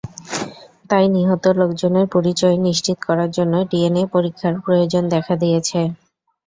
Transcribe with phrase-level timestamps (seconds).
[0.89, 5.79] তাই নিহত লোকজনের পরিচয় নিশ্চিত করার জন্য ডিএনএ পরীক্ষার প্রয়োজন দেখা দিয়েছে।